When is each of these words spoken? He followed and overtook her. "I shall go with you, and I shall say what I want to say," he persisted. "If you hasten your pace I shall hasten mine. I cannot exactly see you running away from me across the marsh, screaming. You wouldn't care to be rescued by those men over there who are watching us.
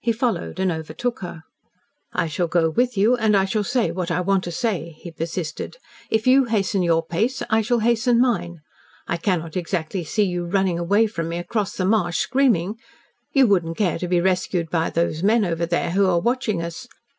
He 0.00 0.12
followed 0.12 0.58
and 0.58 0.72
overtook 0.72 1.18
her. 1.18 1.42
"I 2.14 2.26
shall 2.26 2.46
go 2.48 2.70
with 2.70 2.96
you, 2.96 3.16
and 3.18 3.36
I 3.36 3.44
shall 3.44 3.62
say 3.64 3.90
what 3.90 4.10
I 4.10 4.18
want 4.22 4.42
to 4.44 4.50
say," 4.50 4.92
he 4.96 5.10
persisted. 5.10 5.76
"If 6.08 6.26
you 6.26 6.46
hasten 6.46 6.82
your 6.82 7.04
pace 7.04 7.42
I 7.50 7.60
shall 7.60 7.80
hasten 7.80 8.18
mine. 8.18 8.62
I 9.06 9.18
cannot 9.18 9.58
exactly 9.58 10.04
see 10.04 10.24
you 10.24 10.46
running 10.46 10.78
away 10.78 11.06
from 11.06 11.28
me 11.28 11.36
across 11.36 11.76
the 11.76 11.84
marsh, 11.84 12.16
screaming. 12.16 12.76
You 13.34 13.46
wouldn't 13.46 13.76
care 13.76 13.98
to 13.98 14.08
be 14.08 14.22
rescued 14.22 14.70
by 14.70 14.88
those 14.88 15.22
men 15.22 15.44
over 15.44 15.66
there 15.66 15.90
who 15.90 16.06
are 16.06 16.18
watching 16.18 16.62
us. 16.62 16.88